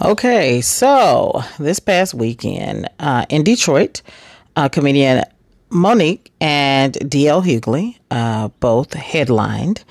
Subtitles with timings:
[0.00, 4.00] Okay, so this past weekend uh, in Detroit,
[4.54, 5.24] uh, comedian
[5.70, 9.82] Mo'Nique and DL Hughley uh, both headlined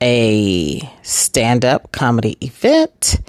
[0.00, 3.20] a stand up comedy event,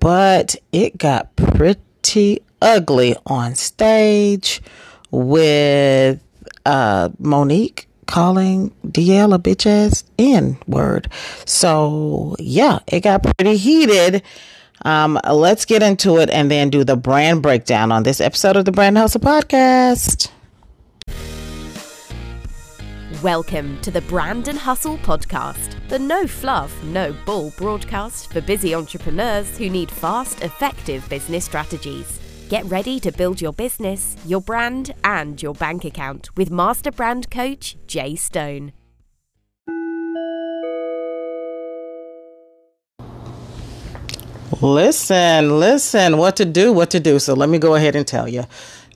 [0.00, 4.60] but it got pretty ugly on stage
[5.12, 6.20] with
[6.66, 11.08] uh, Mo'Nique calling DL a bitch ass N word.
[11.44, 14.24] So, yeah, it got pretty heated.
[14.84, 18.64] Um, let's get into it and then do the brand breakdown on this episode of
[18.64, 20.30] the Brand Hustle Podcast.
[23.22, 28.74] Welcome to the Brand and Hustle Podcast, the no fluff, no bull broadcast for busy
[28.74, 32.18] entrepreneurs who need fast, effective business strategies.
[32.48, 37.30] Get ready to build your business, your brand, and your bank account with Master Brand
[37.30, 38.72] Coach Jay Stone.
[44.60, 47.18] Listen, listen, what to do, what to do.
[47.18, 48.44] So let me go ahead and tell you.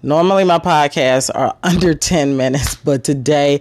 [0.03, 3.61] Normally, my podcasts are under 10 minutes, but today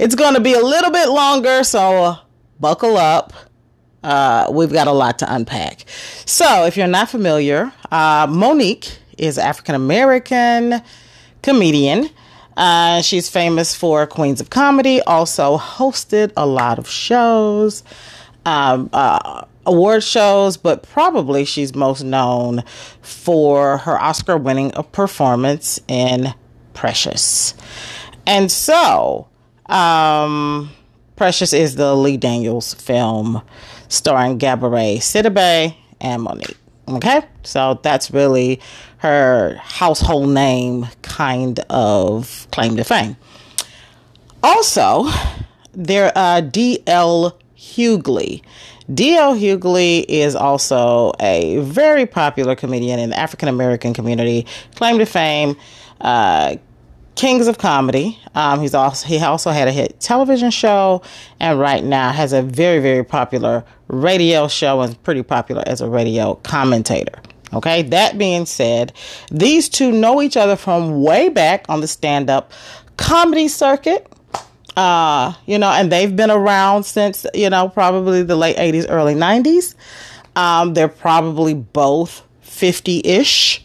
[0.00, 1.62] it's going to be a little bit longer.
[1.64, 2.16] So
[2.58, 3.32] buckle up.
[4.02, 5.84] Uh, we've got a lot to unpack.
[6.26, 10.82] So, if you're not familiar, uh, Mo'Nique is African American
[11.42, 12.10] comedian.
[12.56, 17.82] Uh, she's famous for Queens of Comedy, also hosted a lot of shows,
[18.44, 22.62] um, uh, award shows, but probably she's most known
[23.02, 26.34] for her Oscar winning performance in
[26.72, 27.54] Precious.
[28.26, 29.28] And so,
[29.66, 30.70] um,
[31.16, 33.42] Precious is the Lee Daniels film
[33.88, 36.56] starring Gabourey Sidibe and Mo'Nique.
[36.88, 38.60] Okay, so that's really
[38.98, 43.16] her household name kind of claim to fame.
[44.42, 45.06] Also,
[45.72, 47.38] there uh D.L.
[47.64, 48.42] Hughley.
[48.92, 49.34] D.L.
[49.34, 54.46] Hughley is also a very popular comedian in the African American community.
[54.74, 55.56] Claim to fame,
[56.02, 56.56] uh,
[57.14, 58.18] Kings of Comedy.
[58.34, 61.02] Um, he's also he also had a hit television show,
[61.40, 65.88] and right now has a very very popular radio show and pretty popular as a
[65.88, 67.18] radio commentator.
[67.54, 68.92] Okay, that being said,
[69.30, 72.52] these two know each other from way back on the stand up
[72.96, 74.06] comedy circuit.
[74.76, 79.14] Uh, you know, and they've been around since, you know, probably the late 80s, early
[79.14, 79.74] 90s.
[80.36, 83.64] Um, they're probably both 50 ish.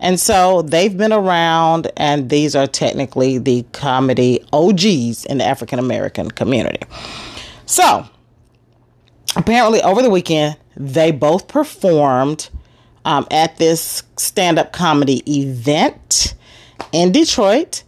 [0.00, 5.78] And so they've been around, and these are technically the comedy OGs in the African
[5.78, 6.80] American community.
[7.66, 8.04] So,
[9.36, 12.48] apparently, over the weekend, they both performed
[13.04, 16.34] um, at this stand up comedy event
[16.92, 17.84] in Detroit,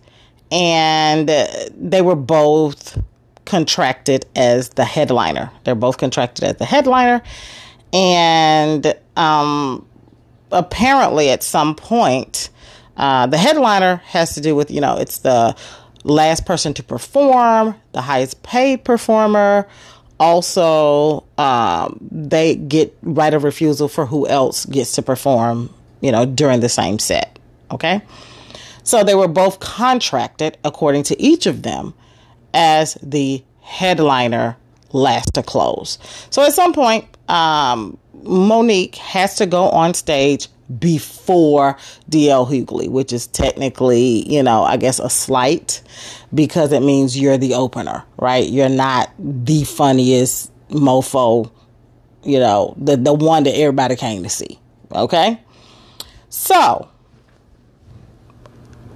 [0.55, 1.29] and
[1.77, 2.97] they were both
[3.45, 5.51] contracted as the headliner.
[5.65, 7.23] They're both contracted as the headliner,
[7.93, 9.85] and um,
[10.53, 12.51] apparently, at some point,
[12.97, 15.57] uh, the headliner has to do with you know it's the
[16.05, 19.67] last person to perform, the highest paid performer,
[20.21, 26.25] also um, they get right of refusal for who else gets to perform you know
[26.25, 27.41] during the same set.
[27.73, 28.03] Okay
[28.85, 31.93] so they were both contracted according to each of them
[32.53, 34.57] as the headliner
[34.93, 35.99] last to close
[36.31, 41.77] so at some point um, mo'nique has to go on stage before
[42.11, 45.83] DL Hughley, which is technically, you know, I guess a slight
[46.33, 48.49] because it means you're the opener, right?
[48.49, 51.51] You're not the funniest mofo,
[52.23, 54.59] you know, the, the one that everybody came to see.
[54.93, 55.41] Okay?
[56.31, 56.89] So,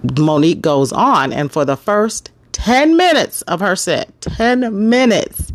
[0.02, 5.52] Mo'Nique goes on, and for the first 10 minutes of her set, 10 minutes,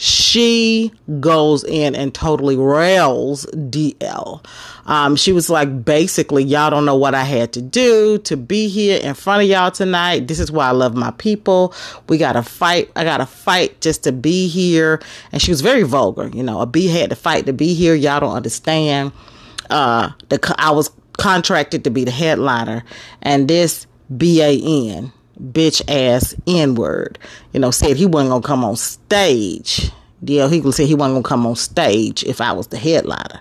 [0.00, 4.44] she goes in and totally rails DL.
[4.86, 8.68] Um, she was like, basically, y'all don't know what I had to do to be
[8.68, 10.28] here in front of y'all tonight.
[10.28, 11.74] This is why I love my people.
[12.08, 12.90] We got to fight.
[12.94, 15.00] I got to fight just to be here.
[15.32, 16.28] And she was very vulgar.
[16.28, 17.96] You know, a bee had to fight to be here.
[17.96, 19.10] Y'all don't understand.
[19.68, 22.82] Uh, the I was contracted to be the headliner,
[23.22, 23.86] and this
[24.16, 27.18] B A N bitch ass N word,
[27.52, 29.90] you know, said he wasn't gonna come on stage.
[30.24, 33.40] DL Hughley said he wasn't gonna come on stage if I was the headliner.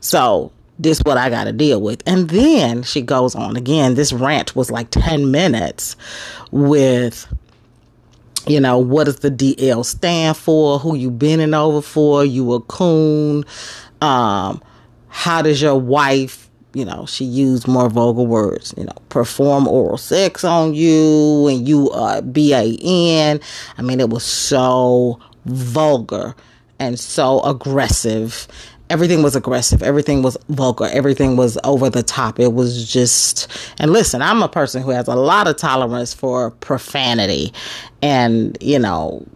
[0.00, 2.02] So this what I gotta deal with.
[2.06, 3.94] And then she goes on again.
[3.94, 5.96] This rant was like 10 minutes
[6.50, 7.26] with
[8.46, 10.78] you know, what does the DL stand for?
[10.78, 12.24] Who you bending over for?
[12.24, 13.44] You a coon?
[14.00, 14.62] Um,
[15.08, 16.47] how does your wife
[16.78, 21.68] you know, she used more vulgar words, you know, perform oral sex on you and
[21.68, 23.40] you uh B-A-N.
[23.76, 26.34] I mean, it was so vulgar
[26.78, 28.46] and so aggressive
[28.90, 32.40] everything was aggressive, everything was vulgar, everything was over the top.
[32.40, 33.48] It was just,
[33.78, 37.52] and listen, I'm a person who has a lot of tolerance for profanity,
[38.02, 39.26] and you know,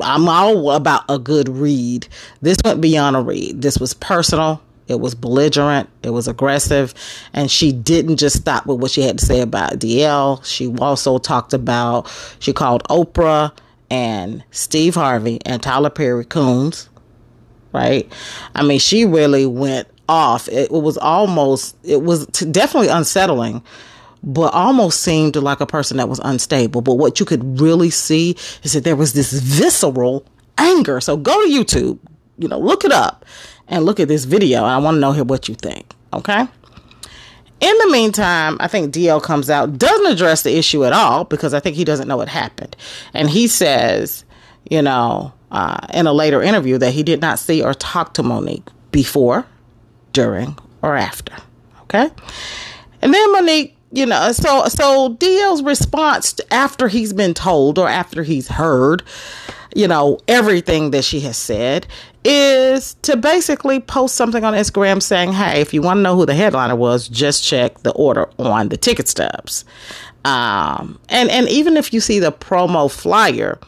[0.00, 2.06] I'm all about a good read.
[2.40, 3.62] This went beyond a read.
[3.62, 4.60] This was personal.
[4.92, 5.88] It was belligerent.
[6.02, 6.94] It was aggressive.
[7.32, 10.44] And she didn't just stop with what she had to say about DL.
[10.44, 12.08] She also talked about,
[12.38, 13.52] she called Oprah
[13.90, 16.88] and Steve Harvey and Tyler Perry coons
[17.72, 18.10] right?
[18.54, 20.48] I mean, she really went off.
[20.48, 23.62] It, it was almost, it was t- definitely unsettling,
[24.22, 26.82] but almost seemed like a person that was unstable.
[26.82, 30.24] But what you could really see is that there was this visceral
[30.58, 31.00] anger.
[31.00, 31.98] So go to YouTube,
[32.38, 33.24] you know, look it up
[33.72, 34.64] and look at this video.
[34.64, 36.46] I want to know here what you think, okay?
[37.60, 41.54] In the meantime, I think DL comes out, doesn't address the issue at all because
[41.54, 42.76] I think he doesn't know what happened.
[43.14, 44.24] And he says,
[44.70, 48.22] you know, uh, in a later interview that he did not see or talk to
[48.22, 49.46] Mo'Nique before,
[50.12, 51.34] during, or after.
[51.82, 52.10] Okay.
[53.00, 58.22] And then Mo'Nique, you know, so so DL's response after he's been told or after
[58.22, 59.02] he's heard,
[59.74, 61.86] you know, everything that she has said
[62.24, 66.26] is to basically post something on Instagram saying, "Hey, if you want to know who
[66.26, 69.64] the headliner was, just check the order on the ticket stubs."
[70.24, 73.58] Um, and and even if you see the promo flyer,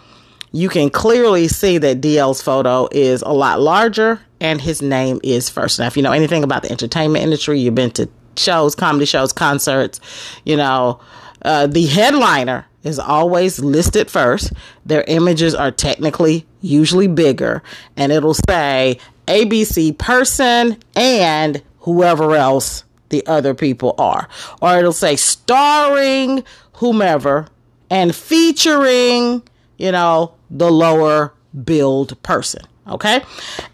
[0.53, 5.49] you can clearly see that DL's photo is a lot larger and his name is
[5.49, 5.79] first.
[5.79, 9.33] Now, if you know anything about the entertainment industry, you've been to shows, comedy shows,
[9.33, 10.01] concerts,
[10.45, 11.01] you know,
[11.43, 14.53] uh, the headliner is always listed first.
[14.87, 17.63] Their images are technically usually bigger,
[17.97, 24.29] and it'll say ABC person and whoever else the other people are.
[24.61, 26.45] Or it'll say starring
[26.75, 27.49] whomever
[27.91, 29.43] and featuring,
[29.79, 31.33] you know, the lower
[31.65, 32.63] billed person.
[32.87, 33.23] Okay.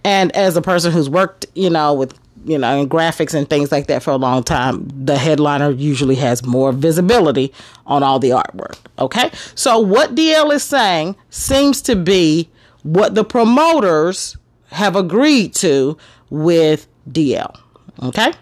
[0.05, 3.71] And as a person who's worked, you know, with, you know, in graphics and things
[3.71, 7.53] like that for a long time, the headliner usually has more visibility
[7.87, 8.79] on all the artwork.
[8.99, 9.31] Okay.
[9.55, 12.49] So what DL is saying seems to be
[12.83, 14.37] what the promoters
[14.73, 15.99] have agreed to
[16.31, 17.59] with DL.
[18.03, 18.33] Okay.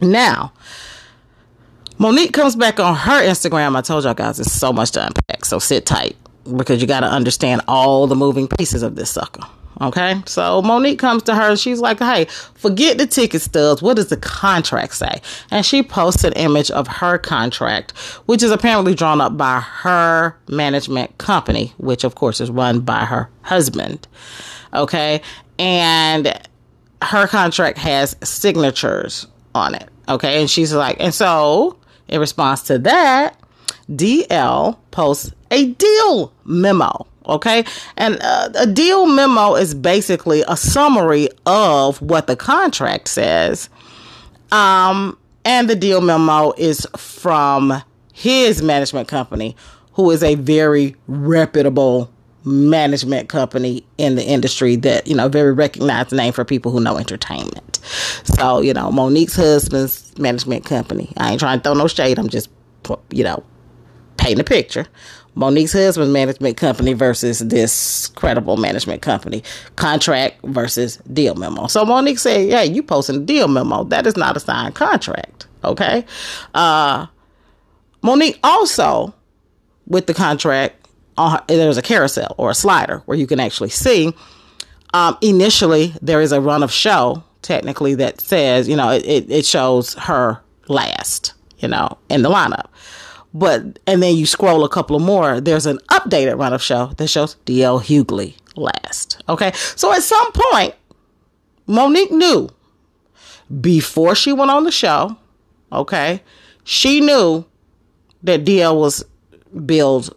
[0.00, 0.52] Now,
[1.98, 3.76] Mo'Nique comes back on her Instagram.
[3.76, 6.16] I told y'all guys it's so much to unpack, so sit tight
[6.56, 9.42] because you got to understand all the moving pieces of this sucker.
[9.80, 13.82] Okay, so Mo'Nique comes to her she's like, Hey, forget the ticket stubs.
[13.82, 15.20] What does the contract say?
[15.50, 20.36] And she posts an image of her contract, which is apparently drawn up by her
[20.48, 24.06] management company, which of course is run by her husband.
[24.72, 25.20] Okay,
[25.58, 26.40] and
[27.02, 29.88] her contract has signatures on it.
[30.08, 31.78] Okay, and she's like, And so
[32.08, 33.36] in response to that,
[33.90, 37.06] DL posts a deal memo.
[37.26, 37.64] Okay.
[37.96, 43.68] And uh, a deal memo is basically a summary of what the contract says.
[44.52, 47.82] Um, and the deal memo is from
[48.12, 49.56] his management company,
[49.94, 52.10] who is a very reputable
[52.44, 56.98] management company in the industry that, you know, very recognized name for people who know
[56.98, 57.80] entertainment.
[58.24, 61.12] So, you know, Mo'Nique's husband's management company.
[61.16, 62.18] I ain't trying to throw no shade.
[62.18, 62.50] I'm just,
[63.10, 63.42] you know,
[64.18, 64.86] painting a picture.
[65.36, 69.42] Mo'Nique's husband's management company versus this credible management company
[69.76, 71.66] contract versus deal memo.
[71.66, 73.84] So Mo'Nique said, "Hey, you posting a deal memo?
[73.84, 76.04] That is not a signed contract." Okay.
[76.54, 77.06] Uh,
[78.02, 79.14] Mo'Nique also
[79.86, 80.86] with the contract
[81.16, 84.12] on there's a carousel or a slider where you can actually see.
[84.92, 89.44] Um, initially, there is a run of show technically that says you know it, it
[89.44, 92.66] shows her last you know in the lineup.
[93.34, 96.92] But and then you scroll a couple of more, there's an updated run of show
[96.96, 99.22] that shows DL Hughley last.
[99.28, 99.52] Okay.
[99.74, 100.74] So at some point,
[101.66, 102.48] Mo'Nique knew
[103.60, 105.16] before she went on the show,
[105.72, 106.22] okay,
[106.62, 107.44] she knew
[108.22, 109.04] that DL was
[109.66, 110.16] billed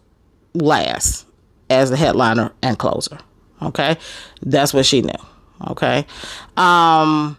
[0.54, 1.26] last
[1.68, 3.18] as the headliner and closer.
[3.60, 3.96] Okay.
[4.42, 5.10] That's what she knew.
[5.68, 6.06] Okay.
[6.56, 7.36] Um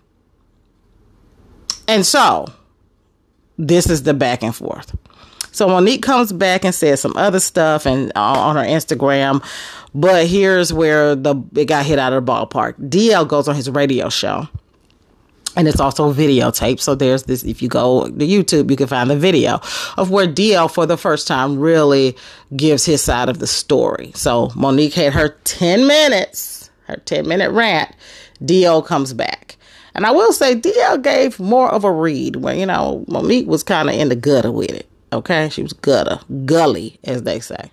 [1.87, 2.47] and so
[3.57, 4.95] this is the back and forth.
[5.51, 9.43] So Mo'Nique comes back and says some other stuff and uh, on her Instagram,
[9.93, 12.75] but here's where the it got hit out of the ballpark.
[12.89, 14.47] DL goes on his radio show.
[15.55, 16.79] And it's also videotape.
[16.79, 19.59] So there's this, if you go to YouTube, you can find the video
[19.97, 22.15] of where DL for the first time really
[22.55, 24.11] gives his side of the story.
[24.13, 27.93] So Mo'Nique had her 10 minutes, her 10 minute rant.
[28.41, 29.57] DL comes back.
[29.95, 33.63] And I will say DL gave more of a read where, you know, Mo'Nique was
[33.63, 34.88] kind of in the gutter with it.
[35.11, 37.71] Okay, she was gutter, gully, as they say.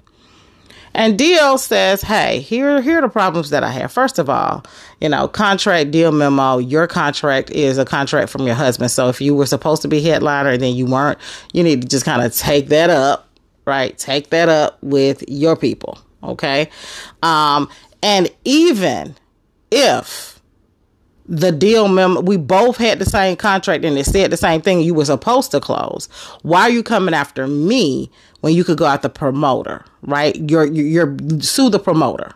[0.96, 3.92] And DL says, hey, here, here are the problems that I have.
[3.92, 4.64] First of all,
[4.98, 8.90] you know, contract deal memo, your contract is a contract from your husband.
[8.90, 11.18] So if you were supposed to be headliner and then you weren't,
[11.52, 13.28] you need to just kind of take that up,
[13.66, 13.96] right?
[13.98, 15.98] Take that up with your people.
[16.22, 16.70] Okay.
[17.22, 17.68] Um,
[18.02, 19.16] and even
[19.70, 20.35] if
[21.28, 24.80] the deal memo we both had the same contract and it said the same thing.
[24.80, 26.06] You were supposed to close.
[26.42, 30.37] Why are you coming after me when you could go after the promoter right?
[30.50, 32.33] You're you're, you're sue the promoter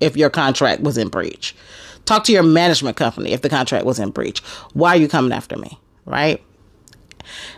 [0.00, 1.54] if your contract was in breach.
[2.04, 4.40] Talk to your management company if the contract was in breach.
[4.72, 6.42] Why are you coming after me right?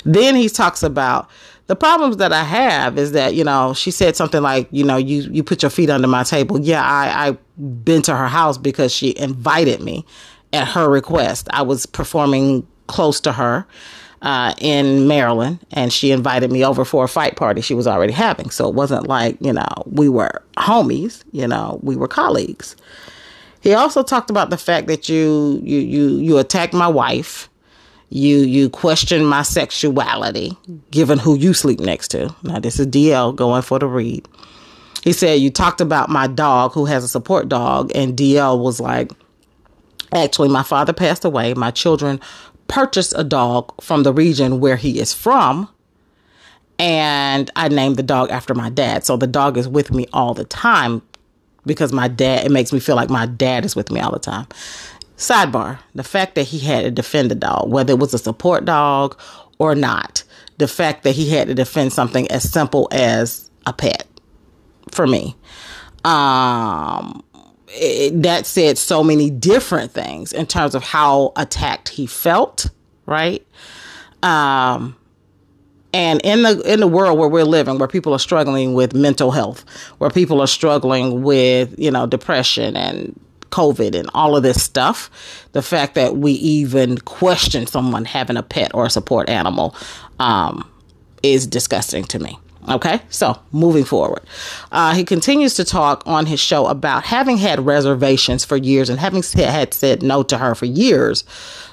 [0.05, 1.29] Then he talks about
[1.67, 4.97] the problems that I have is that you know she said something like you know
[4.97, 6.59] you you put your feet under my table.
[6.59, 7.39] Yeah, I I
[7.85, 10.05] been to her house because she invited me
[10.53, 11.49] at her request.
[11.53, 13.67] I was performing close to her
[14.23, 18.13] uh, in Maryland, and she invited me over for a fight party she was already
[18.13, 18.51] having.
[18.51, 21.23] So it wasn't like you know we were homies.
[21.33, 22.77] You know we were colleagues.
[23.63, 27.51] He also talked about the fact that you you you you attacked my wife
[28.11, 30.57] you you question my sexuality
[30.91, 32.35] given who you sleep next to.
[32.43, 34.29] Now this is DL going for the read.
[35.05, 38.81] He said you talked about my dog who has a support dog and DL was
[38.81, 39.13] like
[40.13, 41.55] actually my father passed away.
[41.55, 42.21] My children
[42.69, 45.69] purchased a dog from the region where he is from
[46.79, 49.05] and I named the dog after my dad.
[49.05, 51.03] So the dog is with me all the time
[51.67, 54.19] because my dad it makes me feel like my dad is with me all the
[54.19, 54.47] time.
[55.17, 58.65] Sidebar the fact that he had to defend a dog, whether it was a support
[58.65, 59.21] dog
[59.59, 60.25] or not,
[60.57, 64.07] the fact that he had to defend something as simple as a pet
[64.91, 65.37] for me.
[66.05, 67.23] Um,
[67.71, 72.71] it, that said so many different things in terms of how attacked he felt,
[73.07, 73.47] right?
[74.23, 74.97] Um,
[75.93, 79.33] and in the in the world where we're living where people are struggling with mental
[79.33, 79.65] health
[79.99, 83.19] where people are struggling with you know depression and
[83.51, 85.11] COVID and all of this stuff,
[85.53, 89.75] the fact that we even question someone having a pet or a support animal
[90.19, 90.71] um,
[91.23, 92.39] is disgusting to me.
[92.71, 94.23] Okay, so moving forward,
[94.71, 99.01] uh, he continues to talk on his show about having had reservations for years and
[99.01, 101.25] having had said no to her for years,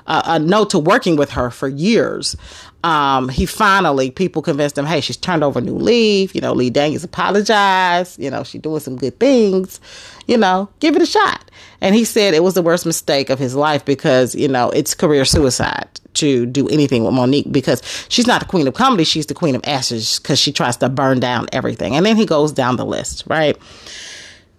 [0.07, 2.35] uh, uh, no to working with her for years.
[2.83, 6.33] Um, he finally, people convinced him, hey, she's turned over a new leaf.
[6.33, 8.19] You know, Lee Daniels apologized.
[8.19, 9.79] You know, she's doing some good things.
[10.25, 11.46] You know, give it a shot.
[11.81, 14.93] And he said it was the worst mistake of his life because, you know, it's
[14.93, 19.03] career suicide to do anything with Mo'Nique because she's not the queen of comedy.
[19.03, 21.95] She's the queen of ashes because she tries to burn down everything.
[21.95, 23.57] And then he goes down the list, right?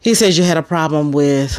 [0.00, 1.58] He says you had a problem with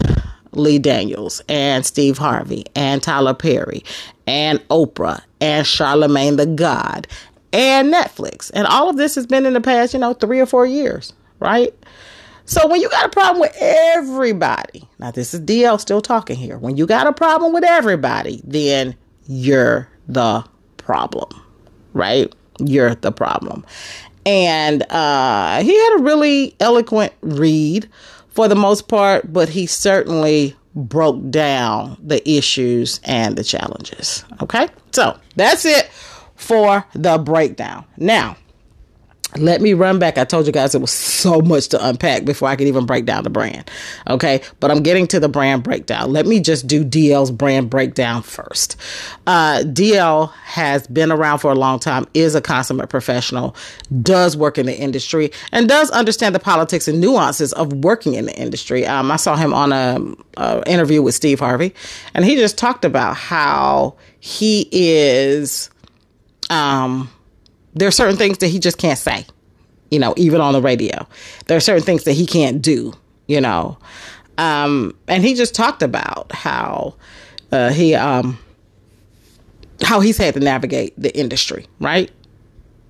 [0.54, 3.84] Lee Daniels and Steve Harvey and Tyler Perry
[4.26, 7.08] and Oprah and Charlemagne the God
[7.52, 8.52] and Netflix.
[8.54, 11.14] And all of this has been in the past, you know, three or four years,
[11.40, 11.74] right?
[12.50, 16.58] So when you got a problem with everybody, now this is DL still talking here.
[16.58, 18.96] When you got a problem with everybody, then
[19.28, 20.44] you're the
[20.78, 21.30] problem,
[21.94, 22.34] right?
[22.58, 23.64] You're the problem.
[24.26, 27.88] And uh, he had a really eloquent read
[28.30, 34.26] for the most part, but he certainly broke down the issues and the challenges.
[34.42, 35.92] Okay, so that's it
[36.36, 37.86] for the breakdown.
[37.98, 38.38] Now,
[39.38, 40.18] let me run back.
[40.18, 43.06] I told you guys it was so much to unpack before I could even break
[43.06, 43.70] down the brand.
[44.10, 44.42] Okay.
[44.60, 46.12] But I'm getting to the brand breakdown.
[46.12, 48.76] Let me just do DL's brand breakdown first.
[49.28, 53.56] Uh, DL has been around for a long time, is a consummate professional,
[54.02, 58.26] does work in the industry, and does understand the politics and nuances of working in
[58.26, 58.86] the industry.
[58.86, 60.00] Um, I saw him on a,
[60.38, 61.76] a interview with Steve Harvey,
[62.16, 65.70] and he just talked about how he is.
[66.50, 67.12] Um,
[67.74, 69.26] there are certain things that he just can't say,
[69.92, 71.08] you know, even on the radio.
[71.48, 72.94] There are certain things that he can't do,
[73.28, 73.78] you know.
[74.38, 76.96] Um, and he just talked about how
[77.52, 78.38] uh, he um,
[79.84, 82.12] how he's had to navigate the industry, right?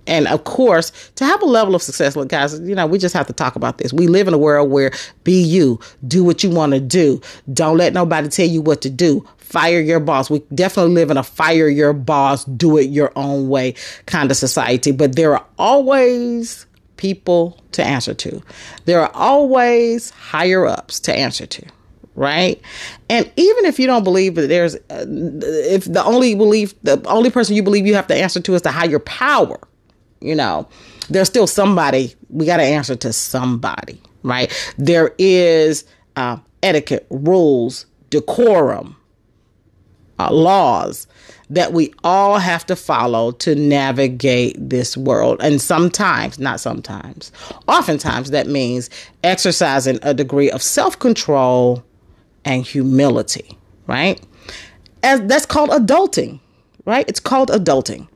[0.08, 3.14] And of course, to have a level of success, look, guys, you know, we just
[3.14, 3.94] have to talk about this.
[3.94, 4.92] We live in a world where
[5.24, 7.22] be you, do what you want to do.
[7.54, 10.30] Don't let nobody tell you what to do fire your boss.
[10.30, 13.74] We definitely live in a fire your boss, do it your own way
[14.06, 18.44] kind of society, but there are always people to answer to.
[18.86, 21.66] There are always higher ups to answer to,
[22.14, 22.62] right?
[23.10, 27.32] And even if you don't believe that there's, uh, if the only belief, the only
[27.32, 29.60] person you believe you have to answer to is the higher power,
[30.22, 30.68] you know,
[31.10, 34.52] there's still somebody, we got to answer to somebody, right?
[34.78, 35.86] There is
[36.18, 38.96] uh, etiquette, rules, decorum,
[40.20, 41.08] uh, laws
[41.50, 45.38] that we all have to follow to navigate this world.
[45.42, 47.32] And sometimes, not sometimes,
[47.68, 48.90] oftentimes that means
[49.24, 51.84] exercising a degree of self control
[52.46, 53.58] and humility,
[53.88, 54.22] right?
[55.02, 56.40] As that's called adulting,
[56.86, 57.06] right?
[57.08, 58.09] It's called adulting.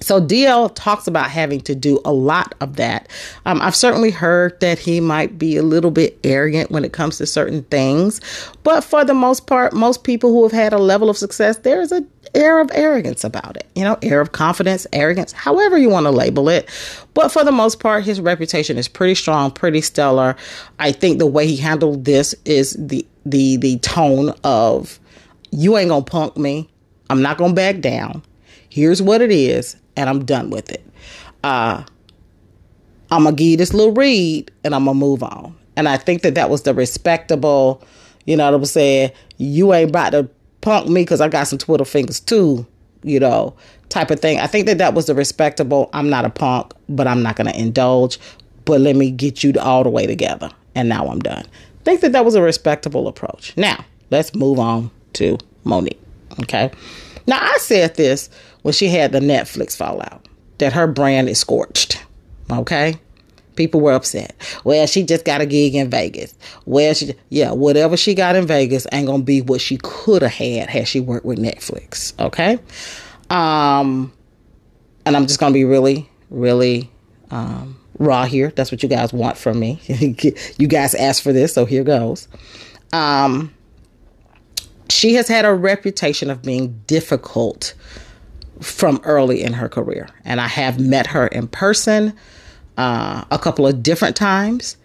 [0.00, 3.08] So DL talks about having to do a lot of that.
[3.46, 7.18] Um, I've certainly heard that he might be a little bit arrogant when it comes
[7.18, 8.20] to certain things,
[8.62, 11.92] but for the most part, most people who have had a level of success, there's
[11.92, 13.66] a air of arrogance about it.
[13.74, 16.68] You know, air of confidence, arrogance, however you want to label it.
[17.14, 20.36] But for the most part, his reputation is pretty strong, pretty stellar.
[20.78, 25.00] I think the way he handled this is the the the tone of
[25.50, 26.68] you ain't gonna punk me.
[27.08, 28.22] I'm not gonna back down.
[28.68, 30.84] Here's what it is and I'm done with it.
[31.44, 31.82] Uh,
[33.10, 35.56] I'm gonna give you this little read and I'm gonna move on.
[35.76, 37.82] And I think that that was the respectable,
[38.24, 40.28] you know, what I'm saying, you ain't about to
[40.60, 42.66] punk me because I got some twiddle fingers too,
[43.02, 43.54] you know,
[43.88, 44.40] type of thing.
[44.40, 45.90] I think that that was the respectable.
[45.92, 48.18] I'm not a punk, but I'm not gonna indulge.
[48.64, 51.44] But let me get you all the way together, and now I'm done.
[51.44, 53.56] I think that that was a respectable approach.
[53.56, 55.98] Now let's move on to Mo'Nique.
[56.42, 56.72] Okay.
[57.28, 58.28] Now I said this
[58.66, 60.26] when she had the Netflix fallout
[60.58, 62.04] that her brand is scorched.
[62.50, 62.96] Okay?
[63.54, 64.34] People were upset.
[64.64, 66.34] Well, she just got a gig in Vegas.
[66.64, 70.32] Well, she yeah, whatever she got in Vegas ain't gonna be what she could have
[70.32, 72.12] had had she worked with Netflix.
[72.18, 72.58] Okay?
[73.30, 74.12] Um
[75.04, 76.90] and I'm just gonna be really, really
[77.30, 78.52] um raw here.
[78.56, 79.80] That's what you guys want from me.
[80.58, 82.26] you guys asked for this, so here goes.
[82.92, 83.54] Um
[84.90, 87.74] she has had a reputation of being difficult
[88.60, 90.08] from early in her career.
[90.24, 92.14] And I have met her in person
[92.76, 94.76] uh, a couple of different times.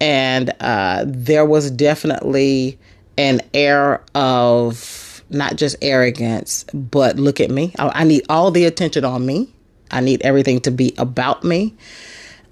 [0.00, 2.78] And uh, there was definitely
[3.18, 7.72] an air of not just arrogance, but look at me.
[7.78, 9.52] I, I need all the attention on me.
[9.90, 11.74] I need everything to be about me.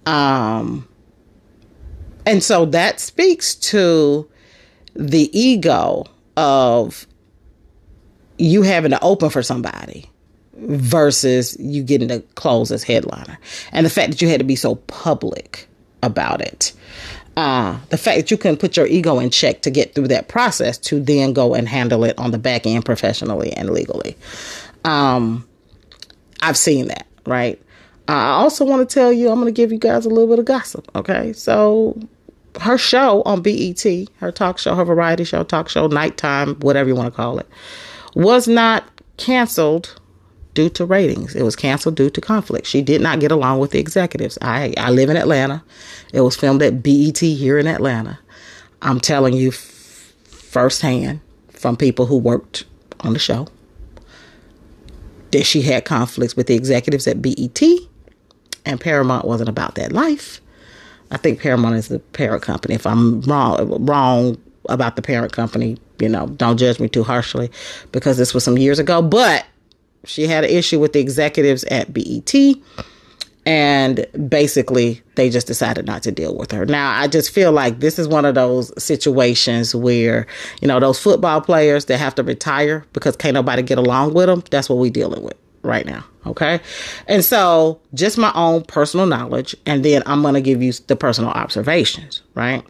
[0.06, 0.88] Um,
[2.26, 4.28] and so that speaks to
[4.94, 6.04] the ego
[6.36, 7.06] of
[8.36, 10.10] you having to open for somebody
[10.60, 13.38] versus you getting to close as headliner.
[13.72, 15.68] And the fact that you had to be so public
[16.02, 16.72] about it.
[17.36, 20.26] Uh, the fact that you can put your ego in check to get through that
[20.26, 24.16] process to then go and handle it on the back end professionally and legally.
[24.84, 25.46] Um,
[26.42, 27.60] I've seen that, right?
[28.08, 30.38] I also want to tell you, I'm going to give you guys a little bit
[30.38, 31.32] of gossip, okay?
[31.32, 32.00] So,
[32.60, 33.84] her show on BET,
[34.18, 37.46] her talk show, her variety show, talk show, nighttime, whatever you want to call it,
[38.14, 38.84] was not
[39.18, 39.97] canceled
[40.58, 41.36] due to ratings.
[41.36, 42.66] It was canceled due to conflict.
[42.66, 44.36] She did not get along with the executives.
[44.42, 45.62] I I live in Atlanta.
[46.12, 48.18] It was filmed at BET here in Atlanta.
[48.82, 49.54] I'm telling you f-
[50.24, 52.64] firsthand from people who worked
[53.02, 53.46] on the show
[55.30, 57.62] that she had conflicts with the executives at BET
[58.66, 60.40] and Paramount wasn't about that life.
[61.12, 62.74] I think Paramount is the parent company.
[62.74, 64.36] If I'm wrong wrong
[64.68, 67.48] about the parent company, you know, don't judge me too harshly
[67.92, 69.46] because this was some years ago, but
[70.04, 72.34] she had an issue with the executives at BET
[73.48, 76.66] and basically they just decided not to deal with her.
[76.66, 80.26] Now, I just feel like this is one of those situations where,
[80.60, 84.26] you know, those football players that have to retire because can't nobody get along with
[84.26, 86.04] them, that's what we're dealing with right now.
[86.26, 86.60] Okay.
[87.06, 90.96] And so, just my own personal knowledge, and then I'm going to give you the
[90.96, 92.62] personal observations, right?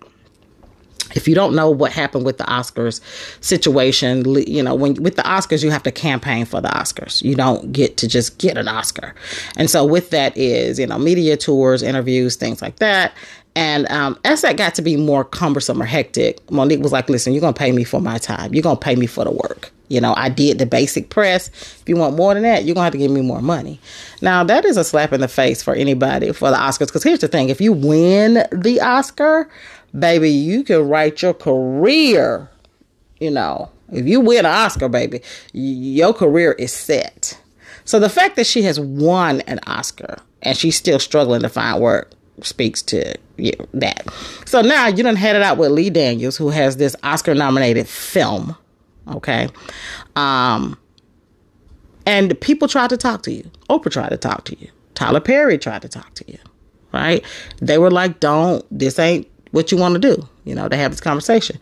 [1.14, 3.00] If you don't know what happened with the Oscars
[3.40, 7.22] situation, you know, when with the Oscars, you have to campaign for the Oscars.
[7.22, 9.14] You don't get to just get an Oscar.
[9.56, 13.12] And so with that is, you know, media tours, interviews, things like that.
[13.54, 17.32] And um, as that got to be more cumbersome or hectic, Mo'Nique was like, listen,
[17.32, 18.54] you're going to pay me for my time.
[18.54, 19.72] You're going to pay me for the work.
[19.88, 21.48] You know, I did the basic press.
[21.48, 23.80] If you want more than that, you're going to have to give me more money.
[24.20, 26.86] Now, that is a slap in the face for anybody for the Oscars.
[26.86, 29.48] Because here's the thing if you win the Oscar,
[29.96, 32.50] baby, you can write your career.
[33.20, 35.22] You know, if you win an Oscar, baby,
[35.52, 37.38] your career is set.
[37.84, 41.80] So the fact that she has won an Oscar and she's still struggling to find
[41.80, 44.06] work speaks to you that.
[44.44, 47.88] So now you done had it out with Lee Daniels, who has this Oscar nominated
[47.88, 48.56] film.
[49.08, 49.48] Okay.
[50.16, 50.78] Um,
[52.06, 53.50] and people tried to talk to you.
[53.70, 54.68] Oprah tried to talk to you.
[54.94, 56.38] Tyler Perry tried to talk to you.
[56.92, 57.24] Right?
[57.60, 60.28] They were like, don't, this ain't what you want to do.
[60.44, 61.58] You know, they have this conversation.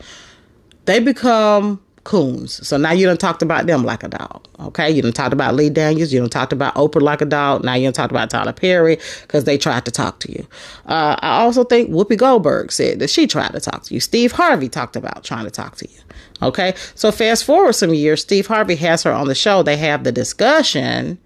[0.84, 2.66] They become coons.
[2.66, 4.46] So now you don't talked about them like a dog.
[4.60, 6.12] Okay, you don't talked about Lee Daniels.
[6.12, 7.64] You don't talked about Oprah like a dog.
[7.64, 10.46] Now you don't talked about Tyler Perry because they tried to talk to you.
[10.86, 14.00] Uh, I also think Whoopi Goldberg said that she tried to talk to you.
[14.00, 15.98] Steve Harvey talked about trying to talk to you.
[16.42, 19.62] Okay, so fast forward some years, Steve Harvey has her on the show.
[19.62, 21.18] They have the discussion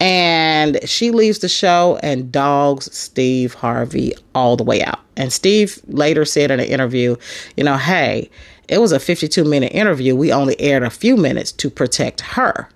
[0.00, 5.00] and she leaves the show and dogs Steve Harvey all the way out.
[5.16, 7.16] And Steve later said in an interview,
[7.56, 8.30] you know, hey,
[8.68, 10.14] it was a 52 minute interview.
[10.14, 12.68] We only aired a few minutes to protect her.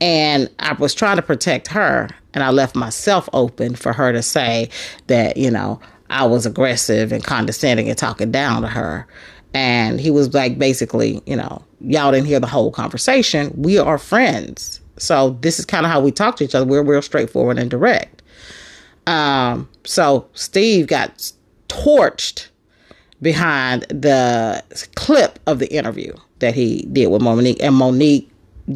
[0.00, 4.22] And I was trying to protect her, and I left myself open for her to
[4.22, 4.70] say
[5.08, 5.78] that, you know,
[6.08, 9.06] I was aggressive and condescending and talking down to her.
[9.52, 13.52] And he was like, basically, you know, y'all didn't hear the whole conversation.
[13.54, 14.79] We are friends.
[14.96, 16.66] So this is kind of how we talk to each other.
[16.66, 18.22] We're real straightforward and direct.
[19.06, 21.32] Um, so Steve got
[21.68, 22.48] torched
[23.22, 24.62] behind the
[24.94, 28.28] clip of the interview that he did with Mo'Nique, and Mo'Nique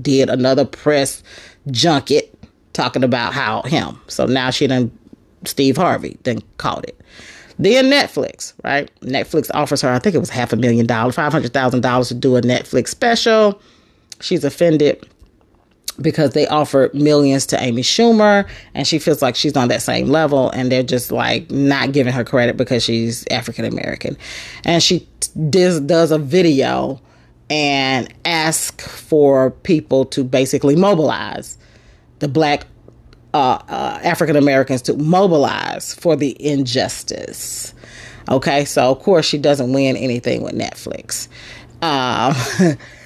[0.03, 1.23] did another press
[1.71, 2.35] junket
[2.73, 3.99] talking about how him.
[4.09, 4.91] So now she done
[5.45, 7.01] Steve Harvey then caught it.
[7.59, 8.91] Then Netflix, right?
[9.01, 12.09] Netflix offers her, I think it was half a million dollars, five hundred thousand dollars
[12.09, 13.61] to do a Netflix special.
[14.21, 15.07] She's offended
[16.01, 20.09] because they offered millions to Amy Schumer and she feels like she's on that same
[20.09, 24.17] level and they're just like not giving her credit because she's African American.
[24.65, 25.09] And she
[25.51, 27.01] does, does a video
[27.51, 31.59] and ask for people to basically mobilize
[32.19, 32.67] the black
[33.35, 37.75] uh, uh, African Americans to mobilize for the injustice.
[38.29, 41.29] Okay, so of course she doesn't win anything with Netflix.
[41.83, 42.35] Um,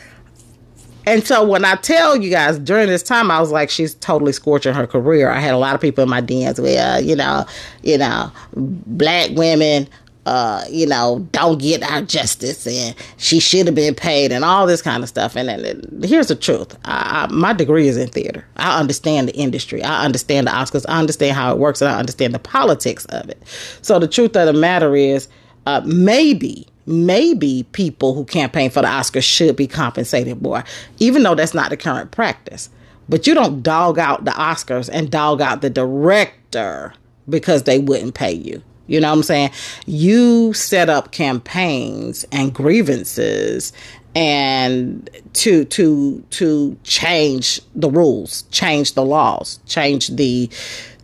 [1.08, 4.32] And so when I tell you guys during this time, I was like, she's totally
[4.32, 5.30] scorching her career.
[5.30, 7.46] I had a lot of people in my DMs where, you know,
[7.82, 9.88] you know, black women,
[10.26, 14.66] uh, you know, don't get our justice and she should have been paid and all
[14.66, 15.34] this kind of stuff.
[15.34, 16.76] And, and here's the truth.
[16.84, 18.44] I, I, my degree is in theater.
[18.58, 19.82] I understand the industry.
[19.82, 20.84] I understand the Oscars.
[20.90, 23.42] I understand how it works and I understand the politics of it.
[23.80, 25.26] So the truth of the matter is,
[25.64, 30.64] uh, maybe maybe people who campaign for the Oscars should be compensated more,
[30.98, 32.70] even though that's not the current practice.
[33.08, 36.94] But you don't dog out the Oscars and dog out the director
[37.28, 38.62] because they wouldn't pay you.
[38.86, 39.50] You know what I'm saying?
[39.86, 43.72] You set up campaigns and grievances
[44.14, 50.48] and to to to change the rules, change the laws, change the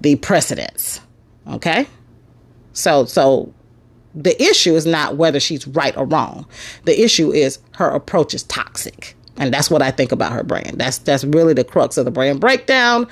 [0.00, 1.00] the precedents.
[1.46, 1.86] Okay?
[2.72, 3.52] So so
[4.14, 6.46] the issue is not whether she's right or wrong.
[6.84, 9.16] The issue is her approach is toxic.
[9.36, 10.78] And that's what I think about her brand.
[10.78, 13.08] That's that's really the crux of the brand breakdown.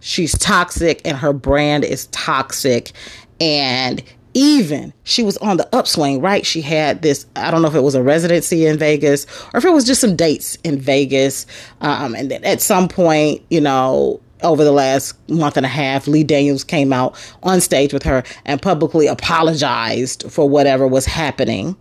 [0.00, 2.92] She's toxic and her brand is toxic
[3.40, 4.02] and
[4.34, 6.44] even she was on the upswing, right?
[6.44, 9.64] She had this, I don't know if it was a residency in Vegas or if
[9.64, 11.46] it was just some dates in Vegas.
[11.80, 16.06] Um, and then at some point, you know, over the last month and a half,
[16.06, 21.76] Lee Daniels came out on stage with her and publicly apologized for whatever was happening.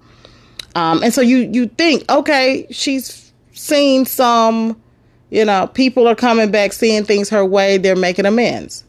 [0.75, 4.81] Um, and so you you think, okay, she's seen some,
[5.29, 8.83] you know, people are coming back, seeing things her way, they're making amends.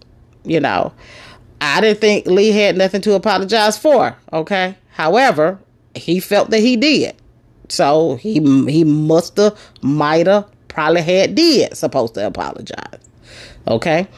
[0.44, 0.92] You know,
[1.60, 4.16] I didn't think Lee had nothing to apologize for.
[4.32, 5.58] Okay, however,
[5.94, 7.16] he felt that he did,
[7.68, 13.00] so he he musta, mighta, probably had did supposed to apologize.
[13.66, 14.08] Okay.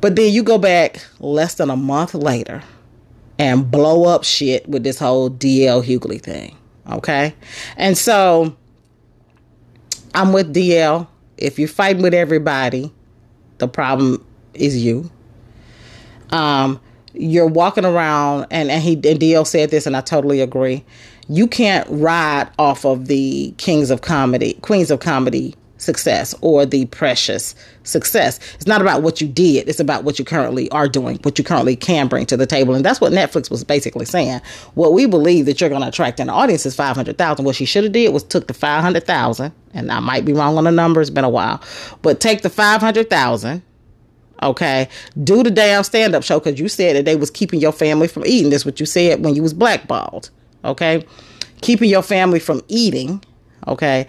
[0.00, 2.62] But then you go back less than a month later
[3.38, 6.56] and blow up shit with this whole DL Hughley thing.
[6.90, 7.34] Okay.
[7.76, 8.56] And so
[10.14, 11.06] I'm with DL.
[11.38, 12.92] If you're fighting with everybody,
[13.58, 15.10] the problem is you.
[16.30, 16.80] Um,
[17.14, 20.84] you're walking around and, and he and DL said this and I totally agree.
[21.28, 26.86] You can't ride off of the kings of comedy, queens of comedy success or the
[26.86, 28.38] precious success.
[28.54, 31.44] It's not about what you did, it's about what you currently are doing, what you
[31.44, 32.74] currently can bring to the table.
[32.74, 34.40] And that's what Netflix was basically saying.
[34.74, 37.44] What we believe that you're going to attract an audience is 500,000.
[37.44, 40.64] What she should have did was took the 500,000, and I might be wrong on
[40.64, 41.62] the number, it's been a while,
[42.02, 43.62] but take the 500,000
[44.42, 44.88] okay
[45.22, 48.24] do the damn stand-up show because you said that they was keeping your family from
[48.26, 50.30] eating this what you said when you was blackballed
[50.64, 51.06] okay
[51.60, 53.22] keeping your family from eating
[53.68, 54.04] okay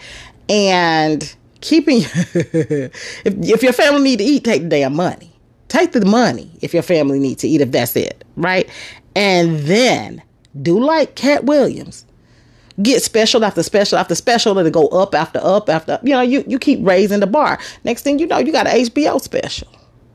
[0.50, 2.00] and keeping
[2.34, 2.92] if,
[3.26, 5.32] if your family need to eat take the damn money
[5.68, 8.70] take the money if your family need to eat if that's it right
[9.16, 10.22] and then
[10.62, 12.06] do like Katt Williams
[12.82, 16.44] get special after special after special and go up after up after you know you,
[16.48, 19.68] you keep raising the bar next thing you know you got an hbo special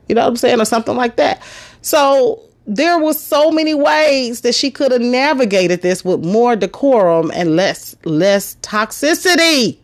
[0.07, 1.41] you know what i'm saying or something like that
[1.81, 7.31] so there was so many ways that she could have navigated this with more decorum
[7.33, 9.79] and less less toxicity.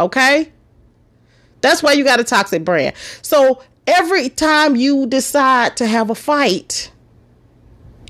[0.00, 0.52] Okay?
[1.64, 2.94] That's why you got a toxic brand.
[3.22, 6.90] So every time you decide to have a fight,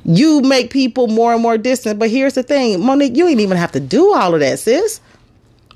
[0.05, 1.99] you make people more and more distant.
[1.99, 5.01] But here's the thing, Mo'Nique, you ain't even have to do all of that, sis.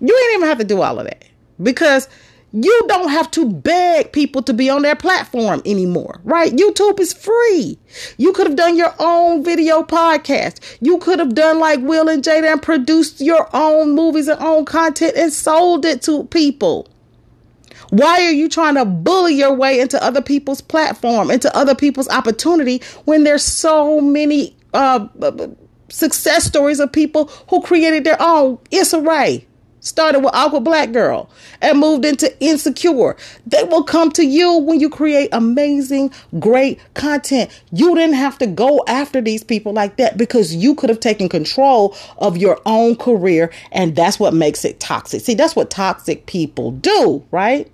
[0.00, 1.24] You ain't even have to do all of that
[1.62, 2.08] because
[2.52, 6.52] you don't have to beg people to be on their platform anymore, right?
[6.52, 7.78] YouTube is free.
[8.16, 10.78] You could have done your own video podcast.
[10.80, 14.64] You could have done like Will and Jada and produced your own movies and own
[14.64, 16.88] content and sold it to people.
[17.90, 22.08] Why are you trying to bully your way into other people's platform, into other people's
[22.08, 25.06] opportunity when there's so many uh,
[25.88, 28.58] success stories of people who created their own?
[28.70, 29.46] Issa Rae
[29.80, 31.30] started with Awkward Black Girl
[31.62, 33.16] and moved into Insecure.
[33.46, 37.50] They will come to you when you create amazing, great content.
[37.72, 41.28] You didn't have to go after these people like that because you could have taken
[41.28, 45.22] control of your own career, and that's what makes it toxic.
[45.22, 47.70] See, that's what toxic people do, right?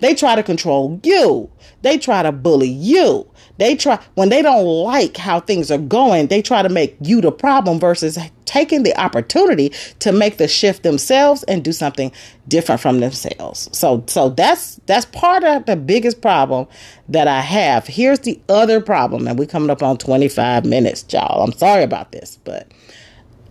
[0.00, 1.50] They try to control you.
[1.82, 3.28] They try to bully you.
[3.58, 7.20] They try, when they don't like how things are going, they try to make you
[7.20, 12.10] the problem versus taking the opportunity to make the shift themselves and do something
[12.48, 13.68] different from themselves.
[13.72, 16.66] So, so that's, that's part of the biggest problem
[17.08, 17.86] that I have.
[17.86, 21.44] Here's the other problem, and we're coming up on 25 minutes, y'all.
[21.44, 22.70] I'm sorry about this, but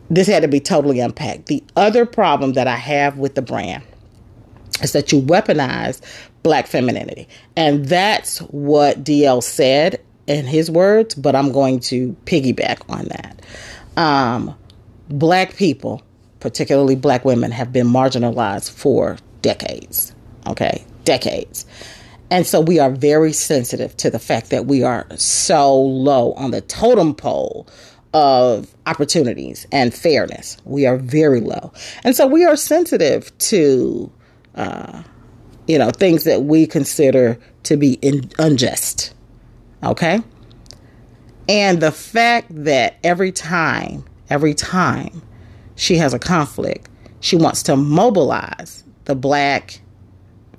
[0.10, 1.46] this had to be totally unpacked.
[1.46, 3.84] The other problem that I have with the brand
[4.82, 6.02] is that you weaponize
[6.44, 7.28] black femininity.
[7.56, 13.42] And that's what DL said in his words, but I'm going to piggyback on that.
[13.98, 14.56] Um,
[15.10, 16.02] black people,
[16.40, 20.14] particularly black women, have been marginalized for decades.
[20.48, 21.66] Okay, decades.
[22.30, 26.52] And so we are very sensitive to the fact that we are so low on
[26.52, 27.68] the totem pole
[28.14, 30.58] of opportunities and fairness.
[30.64, 31.74] We are very low.
[32.04, 34.12] And so we are sensitive to
[34.56, 35.04] uh,
[35.68, 39.14] you know, things that we consider to be in, unjust.
[39.84, 40.22] Okay?
[41.48, 45.22] And the fact that every time, every time
[45.76, 49.82] she has a conflict, she wants to mobilize the black,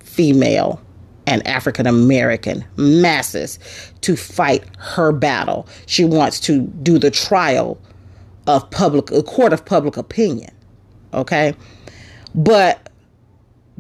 [0.01, 0.81] female,
[1.27, 3.59] and African American masses
[4.01, 5.69] to fight her battle.
[5.87, 7.81] She wants to do the trial
[8.47, 10.53] of public, a court of public opinion.
[11.15, 11.55] Okay?
[12.35, 12.82] But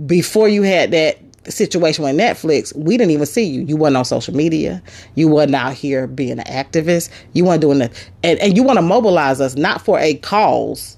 [0.07, 3.62] before you had that situation with Netflix, we didn't even see you.
[3.62, 4.83] You wasn't on social media.
[5.14, 7.11] You wasn't out here being an activist.
[7.33, 8.11] You weren't doing that.
[8.22, 10.96] And, and you want to mobilize us not for a cause.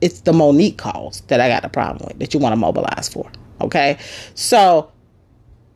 [0.00, 3.08] It's the Mo'Nique cause that I got a problem with that you want to mobilize
[3.08, 3.30] for.
[3.60, 3.98] Okay.
[4.34, 4.90] So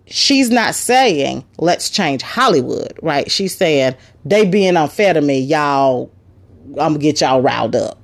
[0.07, 3.31] she's not saying let's change Hollywood, right?
[3.31, 6.11] She's saying they being unfair to me, y'all,
[6.71, 7.99] I'm gonna get y'all riled up.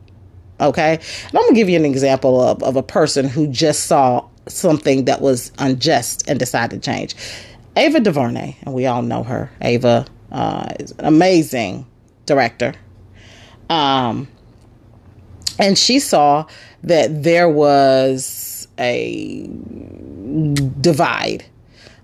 [0.60, 0.94] Okay.
[0.94, 5.04] And I'm gonna give you an example of, of a person who just saw something
[5.04, 7.14] that was unjust and decided to change.
[7.76, 9.50] Ava DuVernay, and we all know her.
[9.60, 11.86] Ava uh, is an amazing
[12.26, 12.74] director.
[13.70, 14.28] Um,
[15.58, 16.46] and she saw
[16.82, 19.46] that there was a
[20.80, 21.44] divide.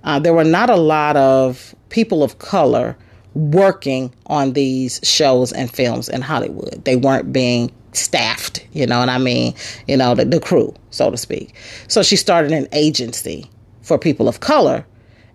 [0.04, 2.96] Uh, there were not a lot of people of color
[3.34, 6.84] working on these shows and films in Hollywood.
[6.84, 9.54] They weren't being staffed, you know what I mean?
[9.86, 11.54] You know, the, the crew, so to speak.
[11.88, 13.50] So she started an agency
[13.82, 14.86] for people of color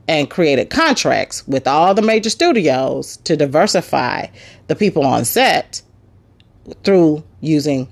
[0.08, 4.28] and created contracts with all the major studios to diversify
[4.68, 5.82] the people on set
[6.84, 7.88] through using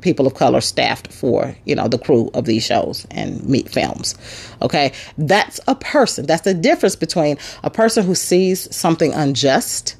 [0.00, 4.14] people of color staffed for you know the crew of these shows and meet films
[4.60, 9.96] okay that's a person that's the difference between a person who sees something unjust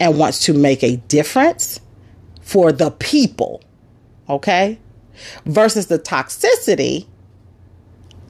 [0.00, 1.80] and wants to make a difference
[2.44, 3.62] for the people,
[4.28, 4.78] okay?
[5.46, 7.06] Versus the toxicity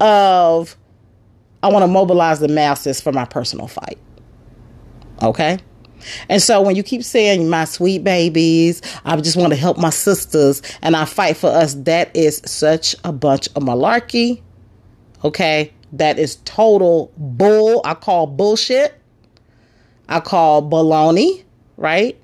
[0.00, 0.76] of
[1.62, 3.98] I want to mobilize the masses for my personal fight.
[5.22, 5.58] Okay?
[6.28, 9.90] And so when you keep saying my sweet babies, I just want to help my
[9.90, 14.42] sisters and I fight for us, that is such a bunch of malarkey.
[15.24, 15.72] Okay?
[15.92, 17.80] That is total bull.
[17.84, 19.00] I call bullshit.
[20.08, 21.44] I call baloney,
[21.78, 22.18] right?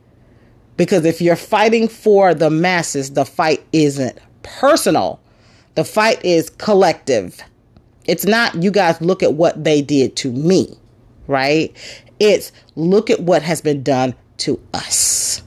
[0.80, 5.20] Because if you're fighting for the masses, the fight isn't personal,
[5.74, 7.42] the fight is collective.
[8.06, 10.74] It's not, you guys look at what they did to me,
[11.26, 11.76] right?
[12.18, 15.42] It's look at what has been done to us.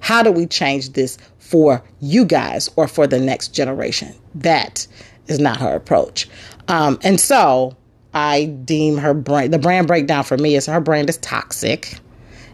[0.00, 4.12] How do we change this for you guys or for the next generation?
[4.34, 4.88] That
[5.28, 6.28] is not her approach.
[6.66, 7.76] Um, and so
[8.12, 12.00] I deem her brand, the brand breakdown for me is her brand is toxic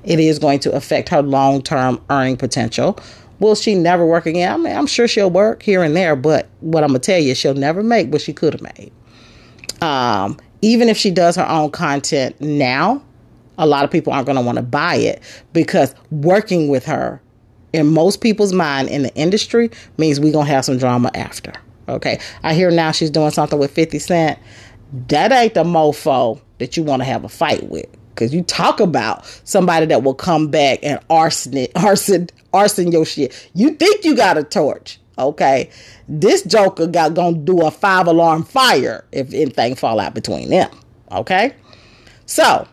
[0.05, 2.99] it is going to affect her long term earning potential.
[3.41, 4.53] Will she never work again?
[4.53, 7.35] I mean, I'm sure she'll work here and there, but what I'm gonna tell you,
[7.35, 8.93] she'll never make what she could have made.
[9.83, 13.03] Um, even if she does her own content now,
[13.59, 17.21] a lot of people aren't gonna want to buy it because working with her,
[17.73, 21.53] in most people's mind in the industry, means we're gonna have some drama after.
[21.89, 24.39] Okay, I hear now she's doing something with 50 Cent.
[25.09, 27.87] That ain't the mofo that you want to have a fight with.
[28.17, 33.05] Cause you talk about somebody that will come back and arson it, arson, arson your
[33.05, 33.51] shit.
[33.55, 35.71] You think you got a torch, okay?
[36.09, 40.71] This Joker got gonna do a five alarm fire if anything fall out between them,
[41.11, 41.55] okay?
[42.27, 42.67] So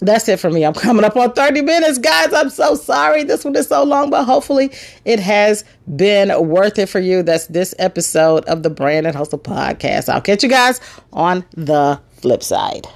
[0.00, 0.64] that's it for me.
[0.64, 2.32] I'm coming up on 30 minutes, guys.
[2.32, 4.70] I'm so sorry this one is so long, but hopefully
[5.04, 5.64] it has
[5.96, 7.22] been worth it for you.
[7.22, 10.08] That's this episode of the Brand and Hustle podcast.
[10.08, 10.80] I'll catch you guys
[11.12, 12.86] on the flip side.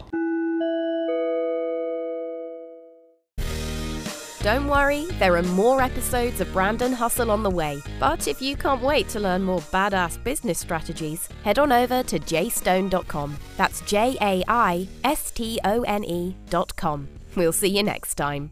[4.42, 7.82] Don't worry, there are more episodes of Brand on Hustle on the way.
[7.98, 12.18] But if you can't wait to learn more badass business strategies, head on over to
[12.18, 13.36] jaistone.com.
[13.58, 17.08] That's J A I S T O N E.com.
[17.36, 18.50] We'll see you next time.